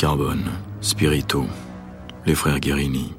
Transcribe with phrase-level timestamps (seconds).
[0.00, 0.50] Carbone,
[0.80, 1.44] Spirito,
[2.24, 3.12] les frères Guérini,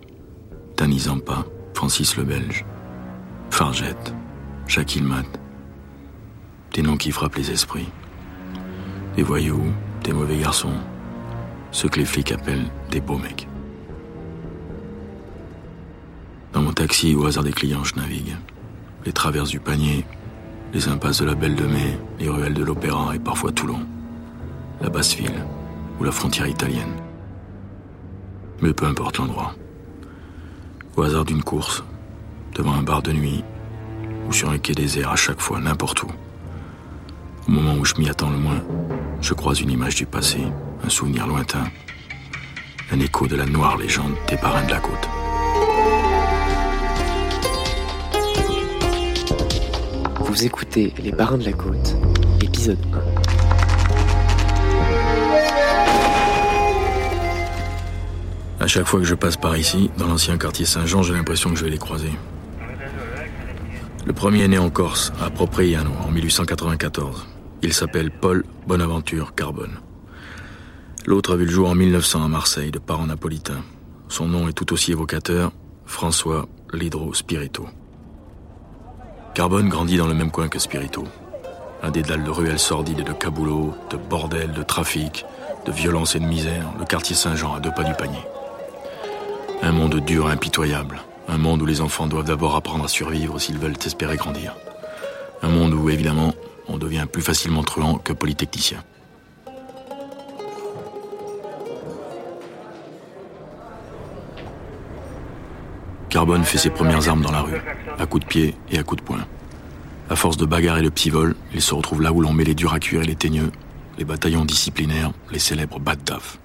[0.76, 2.66] Danny Zampa, Francis le Belge,
[3.52, 4.16] Fargette,
[4.66, 5.28] Jacques Ilmat.
[6.74, 7.88] Des noms qui frappent les esprits.
[9.16, 9.72] Des voyous,
[10.04, 10.74] des mauvais garçons,
[11.70, 13.48] ceux que les flics appellent des beaux mecs.
[16.52, 18.36] Dans mon taxi, au hasard des clients, je navigue.
[19.06, 20.04] Les traverses du panier,
[20.74, 23.86] les impasses de la Belle de Mai, les ruelles de l'Opéra et parfois Toulon,
[24.82, 25.46] la Basse-Ville
[26.02, 26.96] ou la frontière italienne.
[28.60, 29.54] Mais peu importe l'endroit.
[30.98, 31.84] Au hasard d'une course,
[32.56, 33.44] devant un bar de nuit
[34.28, 36.08] ou sur un quai désert à chaque fois, n'importe où.
[37.48, 38.64] Au moment où je m'y attends le moins,
[39.22, 40.40] je croise une image du passé,
[40.84, 41.66] un souvenir lointain,
[42.92, 45.08] un écho de la noire légende des parrains de la côte.
[50.20, 51.96] Vous écoutez Les Parrains de la Côte,
[52.42, 52.80] épisode
[53.18, 53.21] 1.
[58.62, 61.56] À chaque fois que je passe par ici, dans l'ancien quartier Saint-Jean, j'ai l'impression que
[61.56, 62.12] je vais les croiser.
[64.06, 67.26] Le premier est né en Corse, à Propriano, en 1894.
[67.64, 69.80] Il s'appelle Paul Bonaventure Carbone.
[71.08, 73.64] L'autre a vu le jour en 1900 à Marseille, de parents napolitains.
[74.10, 75.52] Son nom est tout aussi évocateur,
[75.88, 77.66] François Lidro Spirito.
[79.34, 81.06] Carbone grandit dans le même coin que Spirito.
[81.82, 85.26] Un des dalles de ruelles sordides et de caboulot, de bordel, de trafic,
[85.66, 88.22] de violence et de misère, le quartier Saint-Jean à deux pas du panier.
[89.92, 91.02] Monde dur et impitoyable.
[91.28, 94.56] Un monde où les enfants doivent d'abord apprendre à survivre s'ils veulent espérer grandir.
[95.42, 96.34] Un monde où, évidemment,
[96.70, 98.82] on devient plus facilement truand que polytechnicien.
[106.08, 107.62] Carbone fait ses premières armes dans la rue,
[108.00, 109.26] à coups de pied et à coups de poing.
[110.10, 112.46] À force de bagarres et de petits vols, il se retrouve là où l'on met
[112.46, 113.52] les durs à cuire et les teigneux,
[113.98, 116.41] les bataillons disciplinaires, les célèbres Daf.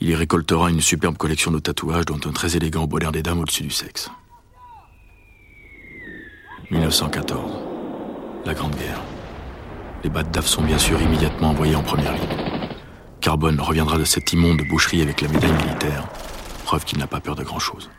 [0.00, 3.40] Il y récoltera une superbe collection de tatouages, dont un très élégant bonheur des dames
[3.40, 4.10] au-dessus du sexe.
[6.70, 7.50] 1914.
[8.44, 9.02] La Grande Guerre.
[10.04, 12.68] Les Daf sont bien sûr immédiatement envoyés en première ligne.
[13.20, 16.06] Carbone reviendra de cette immonde boucherie avec la médaille militaire,
[16.64, 17.90] preuve qu'il n'a pas peur de grand-chose.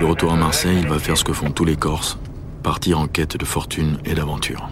[0.00, 2.18] De retour à Marseille, il va faire ce que font tous les Corses,
[2.64, 4.68] partir en quête de fortune et d'aventure.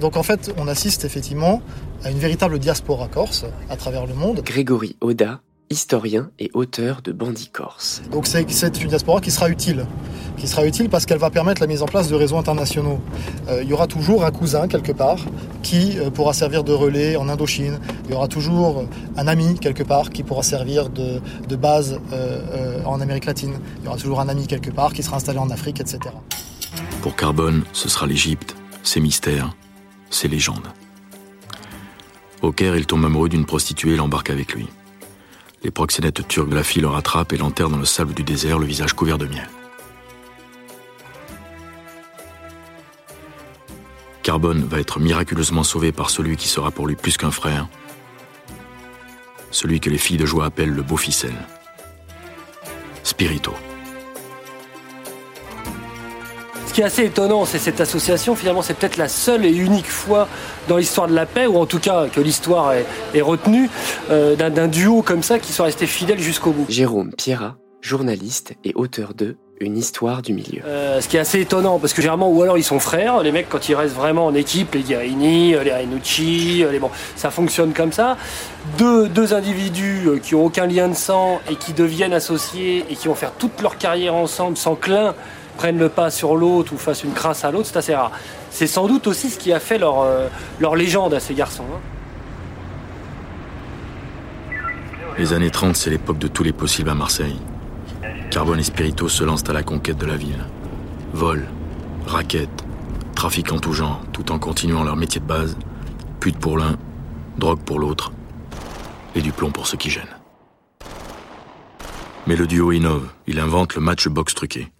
[0.00, 1.62] Donc en fait, on assiste effectivement
[2.04, 4.42] à une véritable diaspora corse à travers le monde.
[4.44, 5.40] Grégory Oda,
[5.70, 8.02] historien et auteur de Bandit Corse.
[8.10, 9.86] Donc c'est une diaspora qui sera utile
[10.36, 13.00] qui sera utile parce qu'elle va permettre la mise en place de réseaux internationaux.
[13.48, 15.18] Euh, il y aura toujours un cousin quelque part
[15.62, 17.78] qui euh, pourra servir de relais en Indochine.
[18.04, 18.84] Il y aura toujours
[19.16, 21.20] un ami quelque part qui pourra servir de,
[21.56, 23.58] base euh, en Amérique latine.
[23.78, 26.00] Il y aura toujours un ami quelque part qui sera installé en Afrique, etc.
[27.02, 29.56] Pour Carbone, ce sera l'Égypte, ses mystères,
[30.10, 30.68] ses légendes.
[32.42, 34.68] Au Caire, il tombe amoureux d'une prostituée et l'embarque avec lui.
[35.62, 38.66] Les proxénètes turcs la fille le rattrapent et l'enterrent dans le sable du désert, le
[38.66, 39.48] visage couvert de miel.
[44.22, 47.68] Carbone va être miraculeusement sauvé par celui qui sera pour lui plus qu'un frère,
[49.52, 51.46] celui que les filles de joie appellent le beau ficelle,
[53.04, 53.54] Spirito.
[56.76, 60.28] Qui est assez étonnant, c'est cette association, finalement, c'est peut-être la seule et unique fois
[60.68, 62.74] dans l'histoire de la paix, ou en tout cas que l'histoire
[63.14, 63.70] est, retenue,
[64.10, 66.66] euh, d'un duo comme ça qui soit resté fidèle jusqu'au bout.
[66.68, 70.60] Jérôme Pierra, journaliste et auteur de une histoire du milieu.
[70.66, 73.32] Euh, ce qui est assez étonnant, parce que généralement, ou alors ils sont frères, les
[73.32, 77.72] mecs, quand ils restent vraiment en équipe, les Guerini, les Renucci, les bon, ça fonctionne
[77.72, 78.18] comme ça.
[78.76, 82.96] Deux, deux individus euh, qui ont aucun lien de sang et qui deviennent associés et
[82.96, 85.14] qui vont faire toute leur carrière ensemble sans que l'un
[85.56, 88.12] prenne le pas sur l'autre ou fasse une crasse à l'autre, c'est assez rare.
[88.50, 90.28] C'est sans doute aussi ce qui a fait leur, euh,
[90.76, 91.64] légende à ces garçons.
[91.74, 91.80] Hein.
[95.18, 97.38] Les années 30, c'est l'époque de tous les possibles à Marseille.
[98.30, 100.44] Carbone et Spirito se lancent à la conquête de la ville.
[101.12, 101.46] Vol,
[102.06, 102.64] raquettes,
[103.14, 105.56] trafic en tout genre, tout en continuant leur métier de base.
[106.20, 106.76] Pute pour l'un,
[107.38, 108.12] drogue pour l'autre,
[109.14, 110.04] et du plomb pour ceux qui gênent.
[112.26, 114.70] Mais le duo innove, il invente le match box truqué.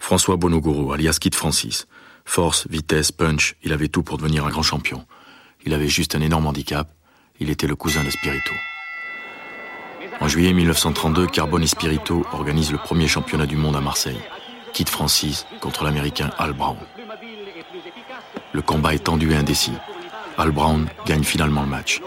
[0.00, 1.86] François Bonogoro, alias Kid Francis.
[2.24, 5.06] Force, vitesse, punch, il avait tout pour devenir un grand champion.
[5.64, 6.90] Il avait juste un énorme handicap,
[7.38, 8.52] il était le cousin de Spirito.
[10.20, 14.20] En juillet 1932, Carbone et Spirito organisent le premier championnat du monde à Marseille.
[14.72, 16.78] Kit Francis contre l'américain Al Brown.
[18.52, 19.72] Le combat est tendu et indécis.
[20.38, 22.00] Al Brown gagne finalement le match.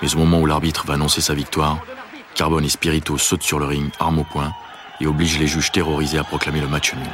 [0.00, 1.84] Mais au moment où l'arbitre va annoncer sa victoire,
[2.34, 4.52] Carbone et Spirito sautent sur le ring, armes au poing,
[5.02, 7.04] et obligent les juges terrorisés à proclamer le match nul.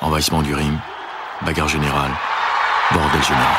[0.00, 0.72] Envahissement du ring,
[1.42, 2.12] bagarre générale,
[2.92, 3.56] bordel général.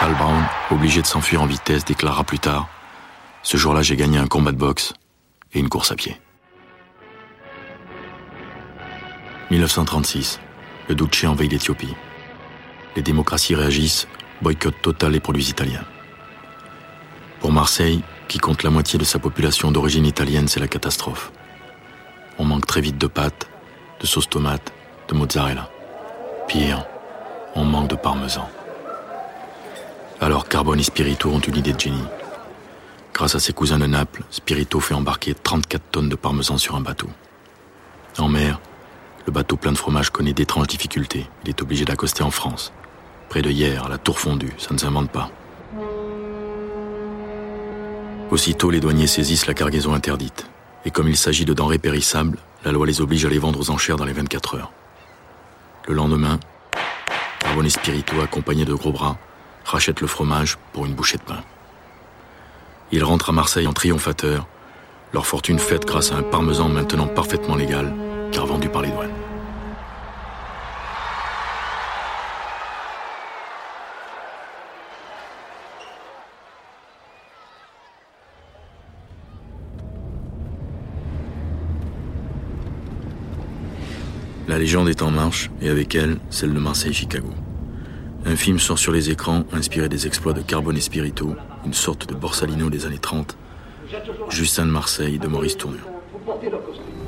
[0.00, 2.68] Al Brown, obligé de s'enfuir en vitesse, déclara plus tard
[3.42, 4.94] Ce jour-là, j'ai gagné un combat de boxe
[5.52, 6.20] et une course à pied.
[9.50, 10.40] 1936.
[10.88, 11.94] Le Duce envahit l'Éthiopie.
[12.94, 14.06] Les démocraties réagissent,
[14.40, 15.84] boycott total les produits italiens.
[17.40, 21.32] Pour Marseille, qui compte la moitié de sa population d'origine italienne, c'est la catastrophe.
[22.38, 23.48] On manque très vite de pâtes,
[24.00, 24.72] de sauce tomate,
[25.08, 25.68] de mozzarella.
[26.46, 26.86] Pire,
[27.54, 28.48] on manque de parmesan.
[30.20, 32.04] Alors Carbone et Spirito ont une idée de génie.
[33.12, 36.80] Grâce à ses cousins de Naples, Spirito fait embarquer 34 tonnes de parmesan sur un
[36.80, 37.08] bateau.
[38.18, 38.60] En mer,
[39.26, 41.28] le bateau plein de fromage connaît d'étranges difficultés.
[41.42, 42.72] Il est obligé d'accoster en France.
[43.28, 45.30] Près de hier, à la tour fondue, ça ne s'invente pas.
[48.30, 50.46] Aussitôt, les douaniers saisissent la cargaison interdite.
[50.84, 53.70] Et comme il s'agit de denrées périssables, la loi les oblige à les vendre aux
[53.70, 54.72] enchères dans les 24 heures.
[55.86, 56.38] Le lendemain,
[57.40, 59.16] Carbone Spirito, accompagnés de gros bras,
[59.64, 61.42] rachètent le fromage pour une bouchée de pain.
[62.92, 64.46] Ils rentrent à Marseille en triomphateurs,
[65.12, 67.94] leur fortune faite grâce à un parmesan maintenant parfaitement légal,
[68.32, 69.17] car vendu par les douanes.
[84.48, 87.28] La légende est en marche, et avec elle, celle de Marseille-Chicago.
[88.24, 91.36] Un film sort sur les écrans, inspiré des exploits de Carbone et Spirito,
[91.66, 93.36] une sorte de Borsalino des années 30.
[94.30, 95.86] Justin de Marseille de Maurice Tournure.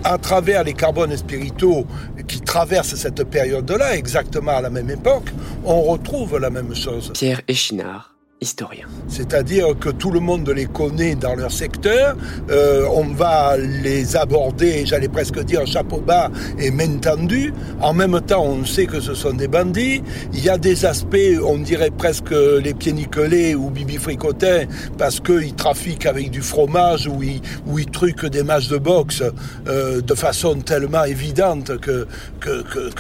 [0.04, 1.86] À travers les Carbone et Spirito
[2.28, 5.30] qui traversent cette période-là, exactement à la même époque,
[5.64, 7.10] on retrouve la même chose.
[7.14, 8.86] Pierre Échinard, historien.
[9.08, 12.16] C'est-à-dire que tout le monde les connaît dans leur secteur,
[12.50, 17.52] euh, on va les aborder, j'allais presque dire chapeau bas et main tendue.
[17.80, 20.02] En même temps, on sait que ce sont des bandits.
[20.32, 24.64] Il y a des aspects, on dirait presque les pieds nickelés ou bibi fricotin,
[24.96, 27.40] parce qu'ils trafiquent avec du fromage ou ils,
[27.90, 29.22] truquent des matchs de boxe
[29.66, 32.06] euh, de façon tellement évidente que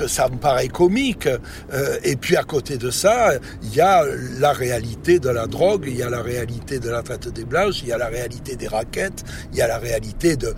[0.06, 1.28] ça me paraît comique.
[1.72, 3.32] Euh, et puis à côté de ça,
[3.62, 4.04] il y a
[4.38, 7.82] la réalité de la drogue, il y a la réalité de la traite des blanches,
[7.82, 10.54] il y a la réalité des raquettes, il y a la réalité de,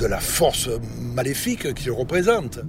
[0.00, 2.60] la force maléfique qu'ils représentent.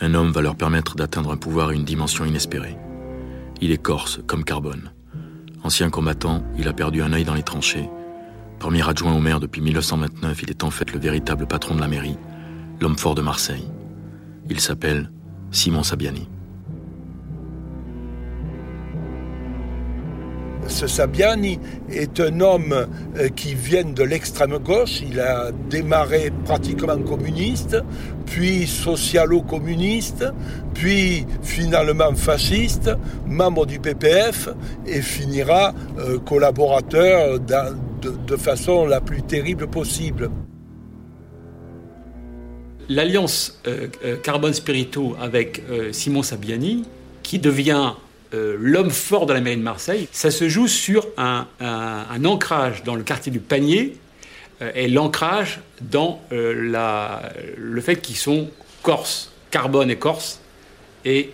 [0.00, 2.76] Un homme va leur permettre d'atteindre un pouvoir et une dimension inespérée.
[3.60, 4.92] Il est corse, comme Carbone.
[5.64, 7.90] Ancien combattant, il a perdu un œil dans les tranchées.
[8.58, 11.88] Premier adjoint au maire depuis 1929, il est en fait le véritable patron de la
[11.88, 12.16] mairie,
[12.80, 13.68] l'homme fort de Marseille.
[14.48, 15.10] Il s'appelle
[15.50, 16.28] Simon Sabiani.
[20.68, 21.58] Ce Sabiani
[21.90, 22.86] est un homme
[23.16, 25.00] euh, qui vient de l'extrême gauche.
[25.02, 27.76] Il a démarré pratiquement communiste,
[28.26, 30.26] puis socialo-communiste,
[30.74, 32.90] puis finalement fasciste,
[33.26, 34.48] membre du PPF
[34.86, 40.30] et finira euh, collaborateur de, façon la plus terrible possible.
[42.88, 45.62] L'alliance euh, euh, Carbone Spirito avec
[45.92, 46.84] Simon Sabiani,
[47.22, 47.92] qui devient
[48.32, 52.82] l'homme fort de la mairie de Marseille, ça se joue sur un, un, un ancrage
[52.84, 53.96] dans le quartier du Panier
[54.74, 58.50] et l'ancrage dans la, le fait qu'ils sont
[58.82, 59.32] corse.
[59.50, 60.40] Carbone est corse
[61.04, 61.30] et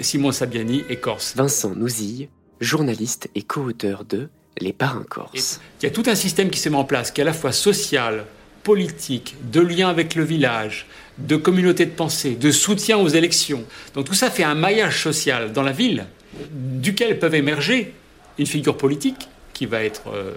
[0.00, 1.34] Simon Sabiani est corse.
[1.36, 2.28] Vincent Nouzille,
[2.60, 4.28] journaliste et co-auteur de
[4.60, 5.60] Les Parrains Corses.
[5.80, 7.32] Il y a tout un système qui se met en place qui est à la
[7.32, 8.24] fois social,
[8.64, 10.86] politique, de lien avec le village,
[11.18, 13.64] de communauté de pensée, de soutien aux élections.
[13.94, 16.06] Donc tout ça fait un maillage social dans la ville,
[16.50, 17.94] duquel peuvent émerger
[18.38, 20.32] une figure politique qui va être euh,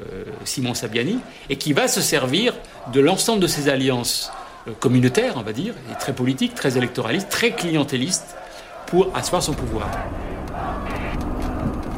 [0.46, 1.18] Simon Sabiani
[1.50, 2.54] et qui va se servir
[2.94, 4.32] de l'ensemble de ces alliances
[4.68, 8.36] euh, communautaires, on va dire, et très politiques, très électoralistes, très clientélistes,
[8.86, 9.90] pour asseoir son pouvoir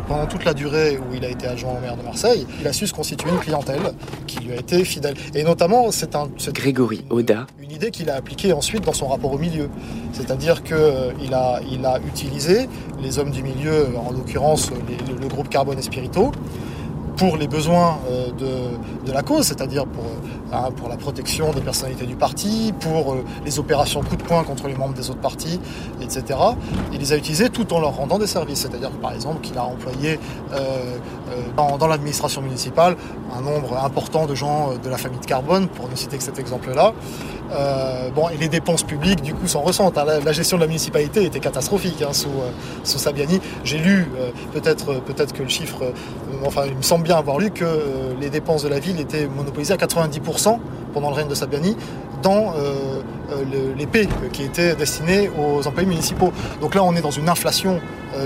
[0.10, 2.74] pendant toute la durée où il a été adjoint au maire de Marseille, il a
[2.74, 3.94] su se constituer une clientèle
[4.26, 5.14] qui lui a été fidèle.
[5.36, 7.46] Et notamment, c'est un, Grégory Oda.
[7.62, 9.70] Une idée qu'il a appliquée ensuite dans son rapport au milieu.
[10.12, 12.68] C'est-à-dire qu'il euh, a, il a utilisé
[13.02, 16.32] les hommes du milieu, en l'occurrence les, le, le groupe Carbone et Spirito,
[17.20, 18.32] pour les besoins euh,
[19.06, 20.06] de, la cause, c'est-à-dire pour,
[20.54, 24.44] hein, pour la protection des personnalités du parti, pour euh, les opérations coup de poing
[24.46, 25.60] contre les membres des autres partis,
[26.02, 26.40] etc.
[26.94, 29.66] Il les a utilisés tout en leur rendant des services, c'est-à-dire par exemple qu'il a
[29.66, 30.18] employé
[30.54, 30.96] euh,
[31.58, 32.96] dans, l'administration municipale
[33.38, 36.40] un nombre important de gens de la famille de Carbone, pour ne citer que cet
[36.40, 36.94] exemple-là.
[37.52, 39.98] Euh, bon, et les dépenses publiques, du coup, s'en ressentent.
[39.98, 40.06] Hein.
[40.24, 42.52] La, gestion de la municipalité était catastrophique hein, sous, euh,
[42.84, 43.40] Sabiani.
[43.64, 45.84] J'ai lu, euh, peut-être peut que le chiffre,
[46.46, 47.66] enfin, il me semble bien avoir lu que
[48.20, 50.58] les dépenses de la ville étaient monopolisées à 90%
[50.94, 51.76] pendant le règne de Sabiani,
[52.22, 52.54] dans
[53.78, 56.34] l'épée qui était destinée aux employés municipaux.
[56.62, 57.80] Donc là, on est dans une inflation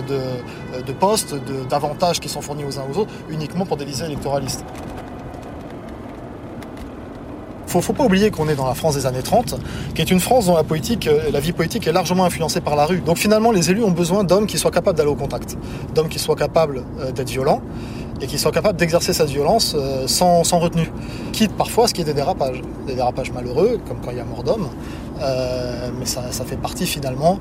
[0.08, 1.36] de, postes,
[1.70, 4.64] d'avantages qui sont fournis aux uns aux autres, uniquement pour des visées électoralistes
[7.74, 9.56] faut, faut pas oublier qu'on est dans la France des années 30,
[9.96, 12.76] qui est une France dont la politique, euh, la vie politique est largement influencée par
[12.76, 13.00] la rue.
[13.00, 15.58] Donc finalement, les élus ont besoin d'hommes qui soient capables d'aller au contact,
[15.96, 17.62] d'hommes qui soient capables euh, d'être violents
[18.24, 20.90] et qui soient capables d'exercer cette violence euh, sans, sans, retenue.
[21.32, 24.18] Quitte parfois à ce qu'il y ait des dérapages, des dérapages malheureux, comme quand il
[24.18, 24.70] y a mort d'homme,
[26.00, 27.40] mais ça, ça, fait partie finalement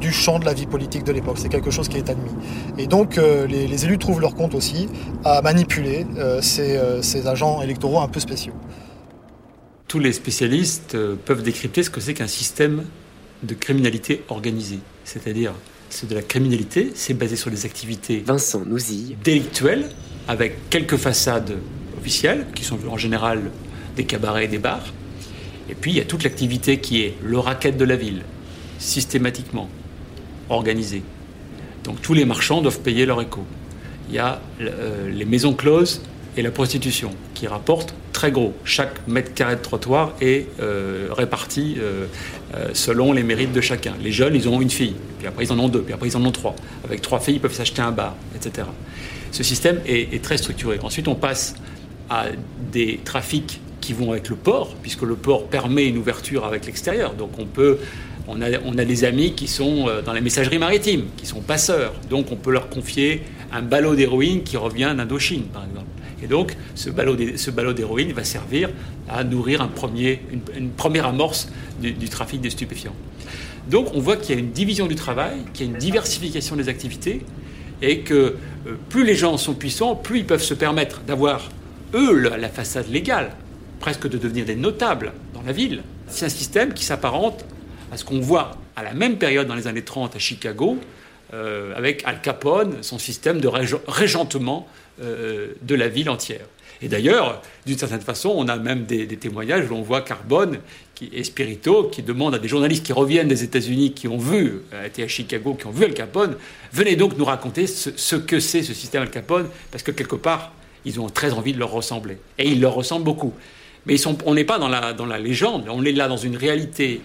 [0.00, 1.36] du champ de la vie politique de l'époque.
[1.38, 2.30] C'est quelque chose qui est admis.
[2.78, 4.88] Et donc les, les, élus trouvent leur compte aussi
[5.24, 6.06] à manipuler
[6.40, 8.54] ces, ces agents électoraux un peu spéciaux
[9.90, 12.84] tous les spécialistes euh, peuvent décrypter ce que c'est qu'un système
[13.42, 14.78] de criminalité organisée.
[15.02, 15.52] C'est-à-dire,
[15.88, 18.62] c'est de la criminalité, c'est basé sur des activités Vincent
[19.24, 19.90] délictuelles,
[20.28, 21.56] avec quelques façades
[21.98, 23.50] officielles, qui sont en général
[23.96, 24.92] des cabarets et des bars.
[25.68, 28.22] Et puis, il y a toute l'activité qui est le racket de la ville,
[28.78, 29.68] systématiquement,
[30.48, 31.02] organisée.
[31.84, 33.44] Donc, tous les marchands doivent payer leur écho.
[34.08, 36.02] Il y a euh, les maisons closes
[36.36, 38.54] et la prostitution, qui rapportent très gros.
[38.64, 42.06] Chaque mètre carré de trottoir est euh, réparti euh,
[42.54, 43.94] euh, selon les mérites de chacun.
[44.02, 46.16] Les jeunes, ils ont une fille, puis après ils en ont deux, puis après ils
[46.16, 46.54] en ont trois.
[46.84, 48.68] Avec trois filles, ils peuvent s'acheter un bar, etc.
[49.32, 50.78] Ce système est, est, très structuré.
[50.82, 51.54] Ensuite, on passe
[52.08, 52.26] à
[52.72, 57.14] des trafics qui vont avec le port, puisque le port permet une ouverture avec l'extérieur.
[57.14, 57.78] Donc on peut
[58.28, 61.94] on a, on a, des amis qui sont dans la messagerie maritime, qui sont passeurs.
[62.10, 63.22] Donc on peut leur confier
[63.52, 65.86] un ballot d'héroïne qui revient d'Indochine, par exemple.
[66.22, 68.70] Et donc, ce ballot d'héroïne va servir
[69.08, 70.20] à nourrir un premier,
[70.56, 71.48] une, première amorce
[71.80, 72.94] du, trafic des stupéfiants.
[73.70, 76.56] Donc, on voit qu'il y a une division du travail, qu'il y a une diversification
[76.56, 77.22] des activités,
[77.82, 78.14] et que
[78.66, 81.48] euh, plus les gens sont puissants, plus ils peuvent se permettre d'avoir,
[81.94, 83.30] eux, la, façade légale,
[83.80, 85.82] presque de devenir des notables dans la ville.
[86.08, 87.44] C'est un système qui s'apparente
[87.92, 90.78] à ce qu'on voit à la même période dans les années 30 à Chicago,
[91.32, 93.48] euh, avec Al Capone, son système de
[93.88, 94.66] régentement
[95.02, 96.44] euh, de la ville entière.
[96.82, 100.58] Et d'ailleurs, d'une certaine façon, on a même des, témoignages où on voit Carbone
[100.94, 104.62] qui, et Spirito qui demandent à des journalistes qui reviennent des États-Unis, qui ont vu,
[104.72, 106.36] euh, été à Chicago, qui ont vu Al Capone,
[106.72, 110.52] venez donc nous raconter ce, que c'est ce système Al Capone, parce que quelque part,
[110.86, 112.18] ils ont très envie de leur ressembler.
[112.38, 113.34] Et ils leur ressemblent beaucoup.
[113.84, 117.00] Mais on n'est pas dans la, dans la légende, on est là dans une réalité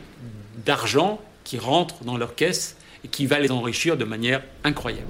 [0.65, 5.07] d'argent qui rentre dans leur caisse et qui va les enrichir de manière incroyable.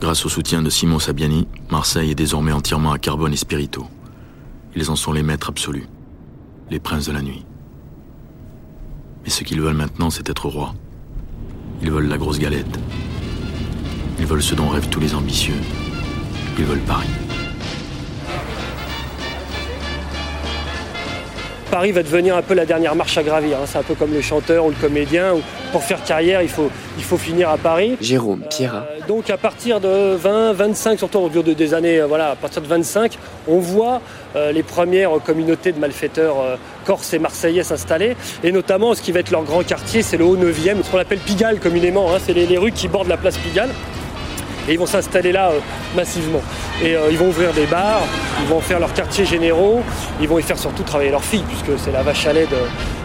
[0.00, 3.86] Grâce au soutien de Simon Sabiani, Marseille est désormais entièrement à Carbone et Spirito.
[4.74, 5.86] Ils en sont les maîtres absolus,
[6.70, 7.44] les princes de la nuit.
[9.22, 10.74] Mais ce qu'ils veulent maintenant, c'est être rois.
[11.82, 12.78] Ils veulent la grosse galette.
[14.18, 15.60] Ils veulent ce dont rêvent tous les ambitieux.
[16.58, 17.08] Ils veulent Paris.
[21.70, 23.58] Paris va devenir un peu la dernière marche à gravir.
[23.58, 23.66] Hein.
[23.66, 25.34] C'est un peu comme le chanteur ou le comédien.
[25.70, 27.96] Pour faire carrière, il faut, il faut finir à Paris.
[28.00, 28.74] Jérôme Pierre.
[28.74, 32.30] Euh, donc à partir de 20, 25, surtout au cours de, des années, euh, voilà,
[32.30, 34.00] à partir de 25, on voit
[34.36, 38.16] euh, les premières communautés de malfaiteurs corses et marseillais s'installer.
[38.42, 40.98] Et notamment, ce qui va être leur grand quartier, c'est le Haut 9e, ce qu'on
[40.98, 42.12] appelle Pigalle communément.
[42.12, 42.18] Hein.
[42.24, 43.70] C'est les, les rues qui bordent la place Pigalle.
[44.68, 45.60] Et ils vont s'installer là euh,
[45.96, 46.42] massivement.
[46.82, 48.02] Et euh, ils vont ouvrir des bars,
[48.42, 49.82] ils vont faire leurs quartiers généraux,
[50.20, 52.48] ils vont y faire surtout travailler leurs filles, puisque c'est la vache à lait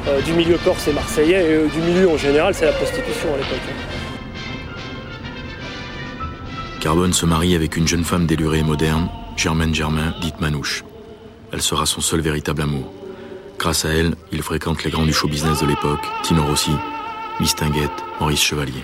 [0.08, 3.38] euh, du milieu corse et marseillais, et du milieu en général, c'est la prostitution à
[3.38, 3.60] l'époque.
[6.82, 10.84] Carbone se marie avec une jeune femme délurée et moderne, Germaine Germain, dite Manouche.
[11.52, 12.92] Elle sera son seul véritable amour.
[13.58, 16.72] Grâce à elle, il fréquente les grands du show business de l'époque, Tino Rossi,
[17.40, 18.84] Miss Tinguette, Maurice Chevalier.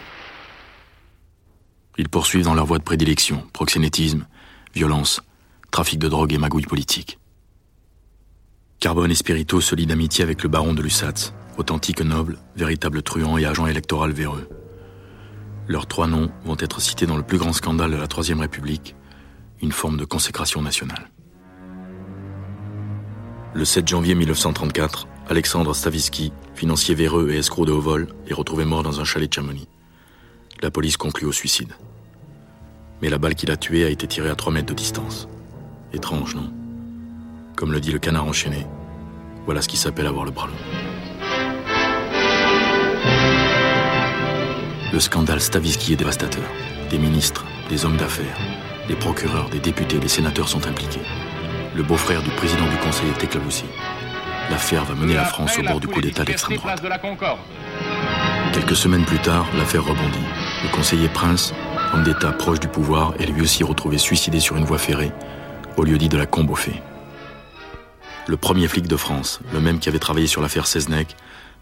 [1.97, 4.25] Ils poursuivent dans leur voie de prédilection, proxénétisme,
[4.73, 5.21] violence,
[5.71, 7.19] trafic de drogue et magouille politique.
[8.79, 13.37] Carbone et Spirito se lient d'amitié avec le baron de Lussatz, authentique noble, véritable truand
[13.37, 14.49] et agent électoral véreux.
[15.67, 18.95] Leurs trois noms vont être cités dans le plus grand scandale de la Troisième République,
[19.61, 21.09] une forme de consécration nationale.
[23.53, 28.65] Le 7 janvier 1934, Alexandre Stavisky, financier véreux et escroc de haut vol, est retrouvé
[28.65, 29.67] mort dans un chalet de Chamonix.
[30.61, 31.73] La police conclut au suicide
[33.01, 35.27] mais la balle qui l'a tué a été tirée à 3 mètres de distance.
[35.93, 36.51] Étrange, non?
[37.55, 38.65] Comme le dit le canard enchaîné,
[39.45, 40.53] voilà ce qui s'appelle avoir le bras long.
[44.93, 46.43] Le scandale Stavisky est dévastateur.
[46.89, 48.37] Des ministres, des hommes d'affaires,
[48.87, 51.01] des procureurs, des députés, des sénateurs sont impliqués.
[51.75, 53.63] Le beau-frère du président du conseil est éclaboussé.
[54.49, 56.83] L'affaire va mener la France au bord du coup d'État d'extrême droite.
[58.53, 60.40] Quelques semaines plus tard, l'affaire rebondit.
[60.63, 61.53] Le conseiller Prince
[61.93, 65.11] homme d'État proche du pouvoir, est lui aussi retrouvé suicidé sur une voie ferrée,
[65.77, 66.57] au lieu dit de la Combe aux.
[68.27, 71.15] Le premier flic de France, le même qui avait travaillé sur l'affaire Seznec,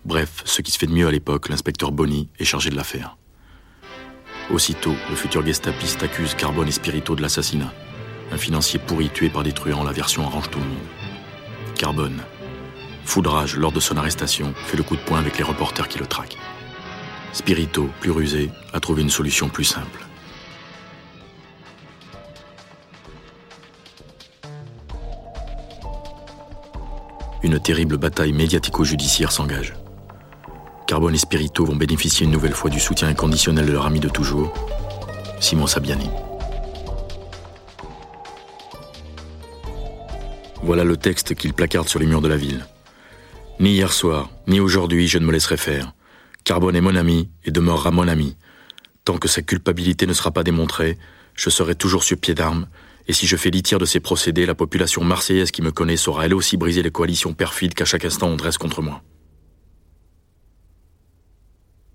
[0.05, 3.17] bref, ce qui se fait de mieux à l'époque, l'inspecteur Bonny, est chargé de l'affaire.
[4.51, 7.71] Aussitôt, le futur gestapiste accuse Carbone et Spirito de l'assassinat.
[8.31, 10.77] Un financier pourri tué par des truands, la version arrange tout le monde.
[11.75, 12.21] Carbone,
[13.05, 16.05] foudrage lors de son arrestation, fait le coup de poing avec les reporters qui le
[16.05, 16.37] traquent.
[17.33, 20.05] Spirito, plus rusé, a trouvé une solution plus simple.
[27.41, 29.73] Une terrible bataille médiatico-judiciaire s'engage.
[30.87, 34.09] Carbone et Spirito vont bénéficier une nouvelle fois du soutien inconditionnel de leur ami de
[34.09, 34.53] toujours,
[35.39, 36.09] Simon Sabiani.
[40.61, 42.65] Voilà le texte qu'il placarde sur les murs de la ville.
[43.59, 45.93] Ni hier soir, ni aujourd'hui, je ne me laisserai faire.
[46.49, 48.35] Carbone est mon ami et demeurera mon ami.
[49.05, 50.97] Tant que sa culpabilité ne sera pas démontrée,
[51.35, 52.67] je serai toujours sur pied d'armes,
[53.07, 56.25] et si je fais litière de ces procédés, la population marseillaise qui me connaît saura
[56.25, 59.03] elle aussi briser les coalitions perfides qu'à chaque instant on dresse contre moi.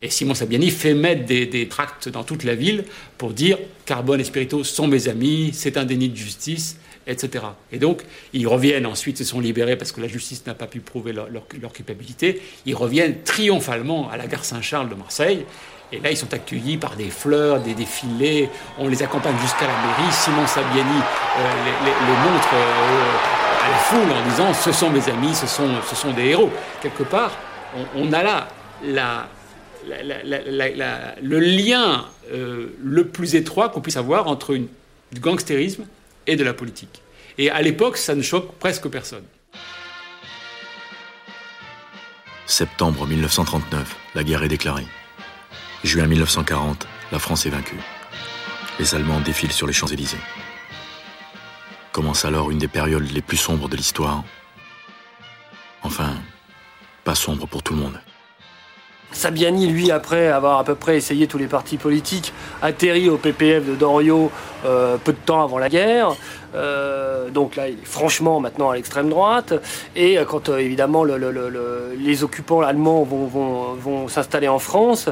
[0.02, 2.84] Et Simon Sabiani fait mettre des, tracts dans toute la ville
[3.18, 7.44] pour dire Carbone et Spirito sont mes amis, c'est un déni de justice, etc.
[7.73, 10.80] Et donc, ils reviennent ensuite, se sont libérés parce que la justice n'a pas pu
[10.80, 12.40] prouver leur, culpabilité.
[12.66, 15.44] Ils reviennent triomphalement à la gare Saint-Charles de Marseille.
[15.92, 18.49] Et là, ils sont accueillis par des fleurs, des défilés.
[18.78, 20.12] On les accompagne jusqu'à la mairie.
[20.12, 21.00] Simon Sabiani
[21.38, 21.52] euh,
[21.84, 25.94] les, montre euh, à la foule en disant Ce sont mes amis, ce sont, ce
[25.94, 26.50] sont des héros.
[26.82, 27.38] Quelque part,
[27.94, 28.49] on, a là
[31.23, 34.66] le lien euh, le plus étroit qu'on puisse avoir entre une,
[35.12, 35.84] du gangstérisme
[36.26, 37.02] et de la politique.
[37.38, 39.25] Et à l'époque, ça ne choque presque personne.
[42.47, 44.87] Septembre 1939, la guerre est déclarée.
[45.83, 47.81] Juin 1940, la France est vaincue.
[48.78, 50.19] Les Allemands défilent sur les Champs-Élysées.
[51.93, 54.25] Commence alors une des périodes les plus sombres de l'histoire.
[55.83, 56.14] Enfin,
[57.04, 58.00] pas sombre pour tout le monde.
[59.14, 63.64] Sabiani, lui, après avoir à peu près essayé tous les partis politiques, atterrit au PPF
[63.64, 64.31] de Doriot
[64.64, 66.16] euh, peu de temps avant la guerre.
[66.55, 69.55] Euh, donc là, il est franchement maintenant à l'extrême droite.
[69.94, 75.09] Et euh, quand évidemment les occupants allemands vont, s'installer en France,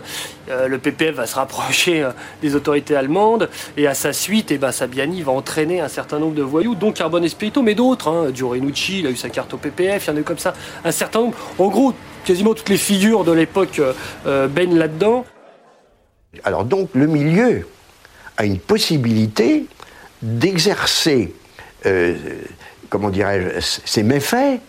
[0.49, 2.07] le PPF va se rapprocher
[2.43, 3.49] des autorités allemandes.
[3.77, 6.93] Et à sa suite, eh ben, Sabiani va entraîner un certain nombre de voyous, dont
[6.93, 8.09] Carbone Espirito, mais d'autres.
[8.09, 8.33] Hein.
[8.43, 10.55] Renucci, il a eu sa carte au PPF, il y en a eu comme ça
[10.85, 11.37] un certain nombre.
[11.59, 13.81] En gros, quasiment toutes les figures de l'époque
[14.27, 15.25] euh, baignent là-dedans.
[16.45, 17.67] Alors donc le milieu
[18.37, 19.67] a une possibilité
[20.23, 21.35] d'exercer,
[21.87, 22.17] euh,
[22.89, 24.61] comment dirais-je, ses méfaits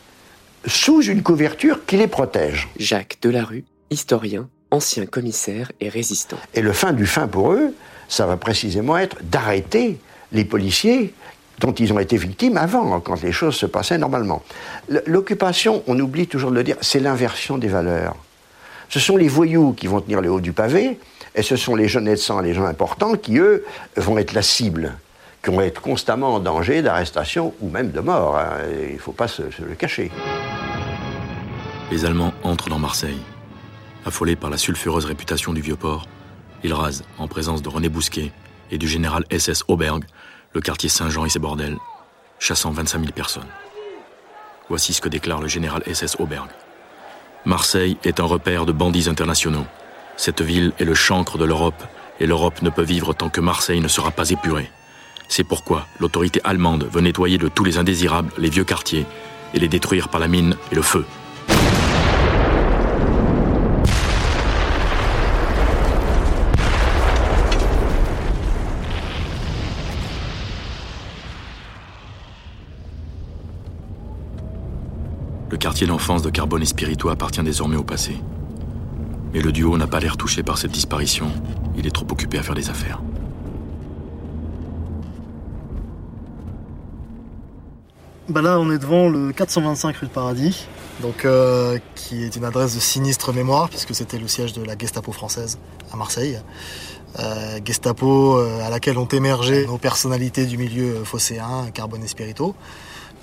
[0.66, 2.70] sous une couverture qui les protège.
[2.78, 6.38] Jacques Delarue, historien, ancien commissaire et résistant.
[6.54, 7.74] Et le fin du fin pour eux,
[8.08, 10.00] ça va précisément être d'arrêter
[10.32, 11.14] les policiers
[11.60, 14.44] dont ils ont été victimes avant, quand les choses se passaient normalement.
[15.06, 18.16] L'occupation, on oublie toujours de le dire, c'est l'inversion des valeurs.
[18.90, 21.00] Ce sont les voyous qui vont tenir le haut du pavé,
[21.36, 23.66] et ce sont les jeunes sang, les gens importants, qui, eux,
[23.98, 24.94] vont être la cible,
[25.44, 28.38] qui vont être constamment en danger d'arrestation ou même de mort.
[28.38, 28.60] Hein.
[28.88, 30.12] Il ne faut pas se, le cacher.
[31.92, 33.20] Les Allemands entrent dans Marseille.
[34.06, 36.08] Affolés par la sulfureuse réputation du Vieux-Port,
[36.64, 38.32] ils rasent, en présence de René Bousquet
[38.72, 40.04] et du général SS Auberg,
[40.54, 41.78] le quartier Saint-Jean et ses bordels,
[42.40, 43.48] chassant 25 000 personnes.
[44.70, 46.48] Voici ce que déclare le général SS Auberg.
[47.46, 49.66] Marseille est un repère de bandits internationaux.
[50.16, 51.84] Cette ville est le chancre de l'Europe,
[52.20, 54.70] et l'Europe ne peut vivre tant que Marseille ne sera pas épurée.
[55.28, 59.06] C'est pourquoi l'autorité allemande veut nettoyer de tous les indésirables les vieux quartiers
[59.54, 61.06] et les détruire par la mine et le feu.
[75.64, 78.18] Quartier d'enfance de Carbone et Spirito appartient désormais au passé.
[79.34, 81.32] Mais le duo n'a pas l'air touché par cette disparition.
[81.78, 83.00] Il est trop occupé à faire des affaires.
[88.28, 90.68] Bah là, on est devant le 425 rue de Paradis,
[91.02, 94.78] donc euh, qui est une adresse de sinistre mémoire puisque c'était le siège de la
[94.78, 95.60] Gestapo française
[95.94, 96.42] à Marseille.
[97.20, 102.54] Euh, Gestapo euh, à laquelle ont émergé nos personnalités du milieu phocéen, Carbone et Spirito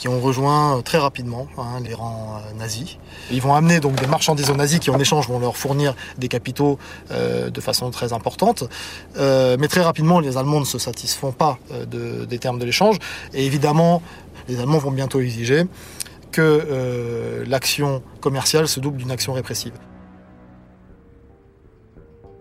[0.01, 2.97] qui ont rejoint euh, très rapidement hein, les rangs euh, nazis.
[3.31, 6.29] Ils vont amener donc des marchandises aux nazis qui en échange vont leur fournir des
[6.29, 6.79] capitaux
[7.11, 8.65] euh, de façon très importante.
[9.17, 11.59] mais très rapidement, les Allemands ne se satisfont pas
[12.29, 12.97] des termes de l'échange.
[13.35, 14.01] Et évidemment,
[14.49, 15.67] les Allemands vont bientôt exiger
[16.33, 19.75] que l'action commerciale se double d'une action répressive.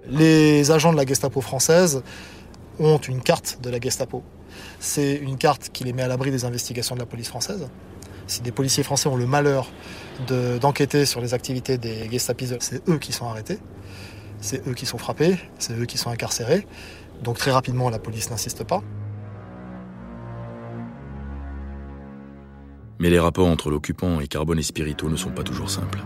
[0.08, 2.04] Les agents de la Gestapo française
[2.80, 4.24] ont une carte de la Gestapo.
[4.80, 7.68] C'est une carte qui les met à l'abri des investigations de la police française.
[8.28, 9.70] Si des policiers français ont le malheur
[10.62, 13.60] d'enquêter sur les activités des Gestapistes, c'est eux qui sont arrêtés,
[14.40, 16.66] c'est eux qui sont frappés, c'est eux qui sont incarcérés.
[17.24, 18.82] Donc très rapidement, la police n'insiste pas.
[23.00, 26.00] Mais les rapports entre l'occupant et Carbone et Spirito ne sont pas toujours simples.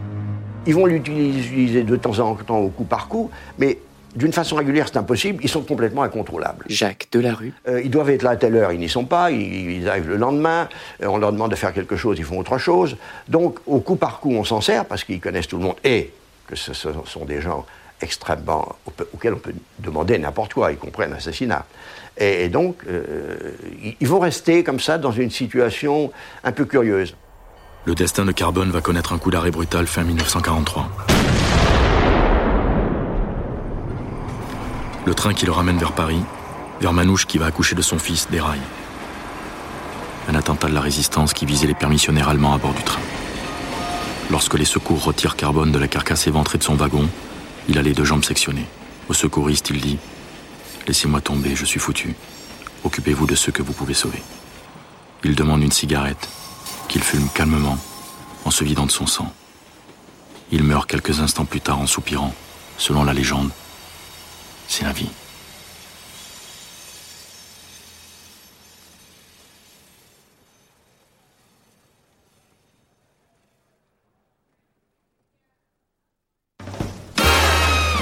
[0.65, 3.79] Ils vont l'utiliser de temps en temps au coup par coup, mais
[4.15, 5.43] d'une façon régulière, c'est impossible.
[5.43, 6.65] Ils sont complètement incontrôlables.
[6.69, 7.53] Jacques Delarue.
[7.67, 9.31] Euh, ils doivent être là à telle heure, ils n'y sont pas.
[9.31, 10.69] Ils, arrivent le lendemain.
[11.01, 12.97] Euh, on leur demande de faire quelque chose, ils font autre chose.
[13.27, 16.11] Donc, au coup par coup, on s'en sert parce qu'ils connaissent tout le monde et
[16.47, 17.65] que ce sont des gens
[18.01, 18.75] extrêmement
[19.13, 21.65] auxquels on peut demander n'importe quoi, y compris un assassinat.
[22.17, 23.55] Et, donc, euh,
[23.99, 26.11] ils vont rester comme ça dans une situation
[26.43, 27.15] un peu curieuse.
[27.85, 30.89] Le destin de Carbone va connaître un coup d'arrêt brutal fin 1943.
[35.05, 36.21] Le train qui le ramène vers Paris,
[36.79, 38.61] vers Manouche qui va accoucher de son fils, déraille.
[40.29, 43.01] Un attentat de la résistance qui visait les permissionnaires allemands à bord du train.
[44.31, 47.09] Lorsque les secours retirent Carbone de la carcasse éventrée de son wagon,
[47.67, 48.67] il a les deux jambes sectionnées.
[49.09, 49.97] Au secouriste, il dit
[50.87, 52.15] Laissez-moi tomber, je suis foutu.
[52.85, 54.23] Occupez-vous de ceux que vous pouvez sauver.
[55.25, 56.29] Il demande une cigarette,
[56.87, 57.77] qu'il fume calmement,
[58.45, 59.33] en se vidant de son sang.
[60.51, 62.33] Il meurt quelques instants plus tard en soupirant,
[62.77, 63.51] selon la légende.
[64.67, 65.09] C'est la vie.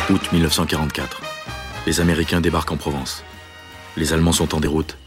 [0.09, 1.21] Août 1944.
[1.87, 3.23] Les Américains débarquent en Provence.
[3.95, 4.97] Les Allemands sont en déroute.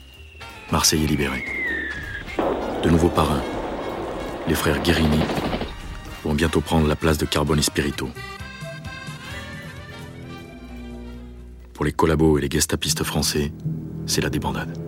[0.72, 1.44] Marseille est libéré.
[2.82, 3.42] De nouveaux parrains,
[4.48, 5.20] les frères Guérini,
[6.24, 8.08] vont bientôt prendre la place de Carbone Spirito.
[11.74, 13.52] Pour les collabos et les gestapistes français,
[14.06, 14.78] c'est la débandade.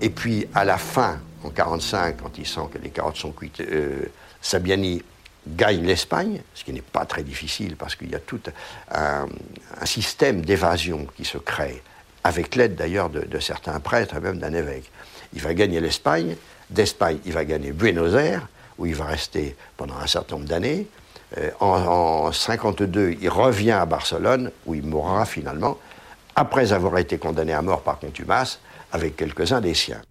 [0.00, 3.60] Et puis, à la fin, en 1945, quand il sent que les carottes sont cuites,
[3.60, 4.04] euh,
[4.40, 5.02] Sabiani
[5.48, 8.40] gagne l'Espagne, ce qui n'est pas très difficile parce qu'il y a tout
[8.90, 9.26] un,
[9.84, 11.82] système d'évasion qui se crée,
[12.22, 14.90] avec l'aide d'ailleurs de, certains prêtres et même d'un évêque.
[15.34, 16.36] Il va gagner l'Espagne,
[16.70, 20.86] d'Espagne il va gagner Buenos Aires, où il va rester pendant un certain nombre d'années.
[21.38, 25.78] Euh, en 1952, il revient à Barcelone, où il mourra finalement,
[26.36, 28.60] après avoir été condamné à mort par contumace,
[28.92, 30.02] avec quelques-uns des siens.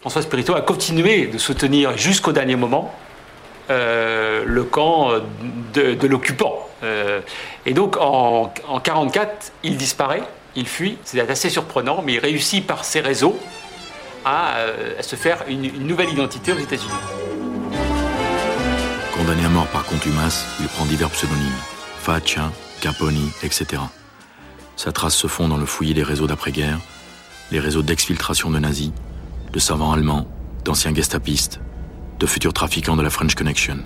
[0.00, 2.94] François Spirito a continué de soutenir jusqu'au dernier moment
[3.70, 5.10] euh, le camp
[5.74, 6.66] de, l'occupant.
[6.82, 7.20] Euh,
[7.66, 10.22] et donc en 1944, il disparaît,
[10.54, 13.38] il fuit, c'est assez surprenant, mais il réussit par ses réseaux
[14.24, 16.90] à, euh, se faire une, nouvelle identité aux États-Unis.
[19.16, 21.60] Condamné à mort par contumace, il prend divers pseudonymes,
[22.00, 22.50] Faccia,
[22.80, 23.82] Caponi, etc.
[24.76, 26.78] Sa trace se fond dans le fouillis des réseaux d'après-guerre,
[27.50, 28.92] les réseaux d'exfiltration de nazis,
[29.52, 30.26] de savants allemands,
[30.64, 31.60] d'anciens gestapistes,
[32.18, 33.78] de futurs trafiquants de la French Connection.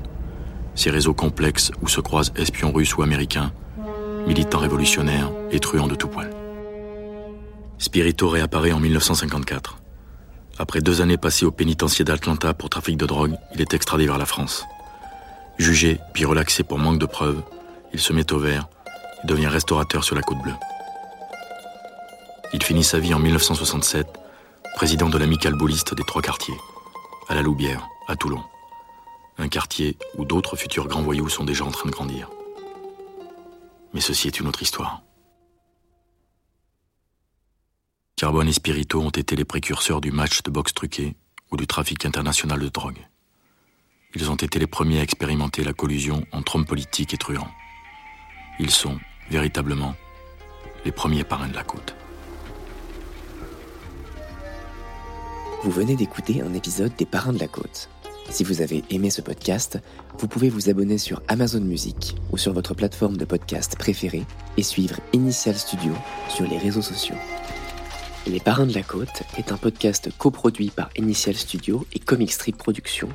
[0.74, 3.52] Ces réseaux complexes où se croisent espions russes ou américains,
[4.26, 6.30] militants révolutionnaires et truands de tout poil.
[7.78, 9.81] Spirito réapparaît en 1954.
[10.62, 14.16] Après deux années passées au pénitencier d'Atlanta pour trafic de drogue, il est extradé vers
[14.16, 14.64] la France.
[15.58, 17.42] Jugé puis relaxé pour manque de preuves,
[17.92, 18.68] il se met au vert
[19.24, 20.54] et devient restaurateur sur la côte bleue.
[22.52, 24.06] Il finit sa vie en 1967
[24.76, 26.54] président de l'amicale bouliste des trois quartiers,
[27.28, 28.44] à la Loubière, à Toulon.
[29.38, 32.30] Un quartier où d'autres futurs grands voyous sont déjà en train de grandir.
[33.94, 35.02] Mais ceci est une autre histoire.
[38.22, 41.16] Carbone et Spirito ont été les précurseurs du match de boxe truqué
[41.50, 43.04] ou du trafic international de drogue.
[44.14, 47.50] Ils ont été les premiers à expérimenter la collusion entre hommes politiques et truands.
[48.60, 48.96] Ils sont,
[49.28, 49.96] véritablement,
[50.84, 51.96] les premiers parrains de la côte.
[55.64, 57.88] Vous venez d'écouter un épisode des Parrains de la Côte.
[58.30, 59.80] Si vous avez aimé ce podcast,
[60.18, 64.22] vous pouvez vous abonner sur Amazon Music ou sur votre plateforme de podcast préférée
[64.56, 65.92] et suivre Initial Studio
[66.28, 67.16] sur les réseaux sociaux.
[68.28, 72.56] Les Parrains de la Côte est un podcast coproduit par Initial Studio et Comic Strip
[72.56, 73.08] Productions,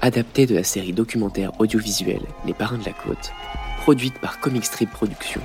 [0.00, 3.32] adapté de la série documentaire audiovisuelle Les Parrains de la Côte,
[3.78, 5.40] produite par Comic Strip Productions,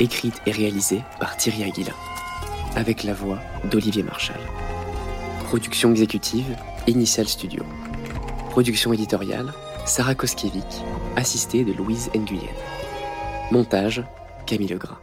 [0.00, 1.94] écrite et réalisée par Thierry Aguilin,
[2.74, 3.38] avec la voix
[3.70, 4.40] d'Olivier Marchal.
[5.44, 6.56] Production exécutive,
[6.88, 7.62] Initial Studio.
[8.50, 9.52] Production éditoriale,
[9.84, 10.82] Sarah Koskiewicz,
[11.14, 12.52] assistée de Louise Nguyen.
[13.52, 14.02] Montage,
[14.44, 14.98] Camille Legras.